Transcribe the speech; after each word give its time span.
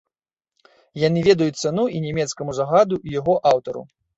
Яны 1.01 1.19
ведаюць 1.27 1.61
цану 1.65 1.83
і 1.99 2.03
нямецкаму 2.09 2.59
загаду, 2.61 2.95
і 3.07 3.17
яго 3.21 3.41
аўтару. 3.55 3.89